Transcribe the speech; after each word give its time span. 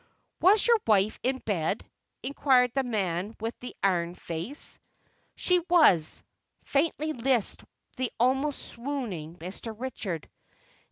"Was 0.39 0.65
your 0.65 0.79
wife 0.87 1.19
in 1.21 1.37
bed?" 1.45 1.87
inquired 2.23 2.71
the 2.73 2.81
man 2.83 3.35
with 3.39 3.55
the 3.59 3.75
iron 3.83 4.15
face. 4.15 4.79
"She 5.35 5.59
was," 5.69 6.23
faintly 6.63 7.13
lisped 7.13 7.63
the 7.97 8.11
almost 8.19 8.65
swooning 8.69 9.35
Mr. 9.37 9.79
Richard. 9.79 10.27